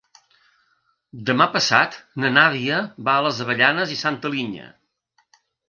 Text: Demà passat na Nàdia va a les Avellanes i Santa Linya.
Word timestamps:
Demà 1.29 1.47
passat 1.57 1.99
na 2.25 2.33
Nàdia 2.39 2.81
va 3.11 3.17
a 3.21 3.27
les 3.29 3.45
Avellanes 3.47 3.97
i 3.99 4.01
Santa 4.03 4.35
Linya. 4.37 4.69